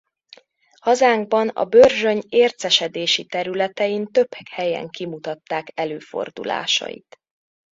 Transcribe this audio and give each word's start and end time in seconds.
Hazánkban 0.81 1.47
a 1.47 1.65
Börzsöny 1.65 2.23
ércesedési 2.29 3.25
területein 3.25 4.05
több 4.05 4.33
helyen 4.49 4.89
kimutatták 4.89 5.71
előfordulásait. 5.73 7.17